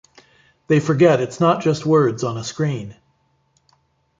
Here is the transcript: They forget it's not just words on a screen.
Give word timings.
They 0.65 0.79
forget 0.79 1.21
it's 1.21 1.39
not 1.39 1.61
just 1.61 1.85
words 1.85 2.23
on 2.23 2.35
a 2.35 2.43
screen. 2.43 2.95